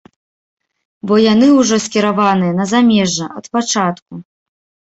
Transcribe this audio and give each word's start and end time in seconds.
Бо 1.11 1.19
яны 1.33 1.47
ужо 1.59 1.75
скіраваныя 1.85 2.57
на 2.63 2.69
замежжа, 2.73 3.31
ад 3.43 3.53
пачатку. 3.59 4.13